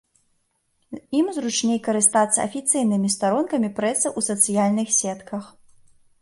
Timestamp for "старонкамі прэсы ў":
3.17-4.31